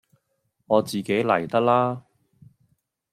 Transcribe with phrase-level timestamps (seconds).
[0.65, 2.01] 我自己嚟得喇